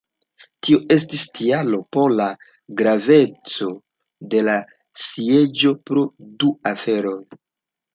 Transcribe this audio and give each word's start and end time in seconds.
Tio 0.67 0.79
estis 0.95 1.25
tialo 1.39 1.81
por 1.97 2.15
la 2.21 2.27
graveco 2.81 3.71
de 4.35 4.45
la 4.51 4.59
sieĝo 5.07 5.79
pro 5.89 6.09
du 6.43 6.55
aferoj. 6.77 7.19